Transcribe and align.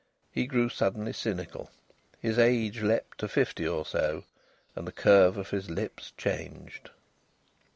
He 0.31 0.47
grew 0.47 0.67
suddenly 0.69 1.13
cynical. 1.13 1.69
His 2.19 2.39
age 2.39 2.81
leaped 2.81 3.19
to 3.19 3.27
fifty 3.27 3.67
or 3.67 3.85
so, 3.85 4.23
and 4.75 4.87
the 4.87 4.91
curve 4.91 5.37
of 5.37 5.51
his 5.51 5.69
lips 5.69 6.11
changed. 6.17 6.89